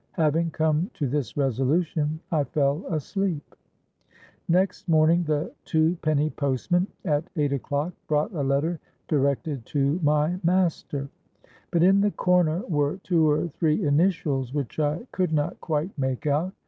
[0.13, 3.53] Having come to this resolution I fell asleep.
[4.49, 11.07] Next morning the twopenny postman at eight o'clock brought a letter directed to my master;
[11.69, 16.25] but in the corner were two or three initials which I could not quite make
[16.25, 16.51] out.